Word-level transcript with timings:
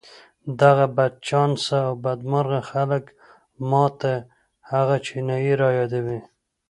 دغه 0.61 0.85
بدچانسه 0.95 1.77
او 1.87 1.93
بدمرغه 2.03 2.61
خلک 2.71 3.05
ما 3.69 3.85
ته 3.99 4.13
هغه 4.71 4.95
چينايي 5.05 5.53
را 5.61 5.69
يادوي. 5.79 6.19